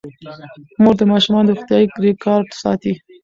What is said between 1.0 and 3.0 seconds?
ماشومانو روغتیايي ریکارډ ساتي.